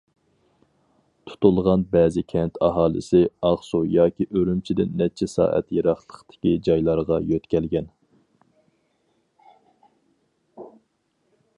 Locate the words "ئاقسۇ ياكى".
3.49-4.27